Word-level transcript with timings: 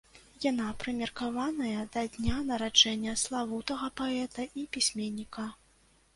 Яна 0.43 0.69
прымеркаваная 0.83 1.83
да 1.97 2.01
дня 2.15 2.39
нараджэння 2.47 3.13
славутага 3.25 3.93
паэта 4.03 4.49
і 4.63 4.67
пісьменніка. 4.77 5.49